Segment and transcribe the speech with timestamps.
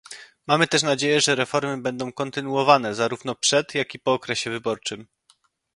[0.47, 5.07] Mamy też nadzieję, że reformy będą kontynuowane zarówno przed, jak i po okresie wyborczym